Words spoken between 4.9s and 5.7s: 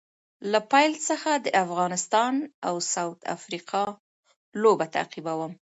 تعقیبوم